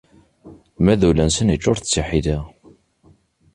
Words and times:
Ma 0.83 0.93
d 0.99 1.01
ul-nsen 1.09 1.53
iččur 1.55 1.77
d 1.79 1.85
tiḥila. 1.85 2.39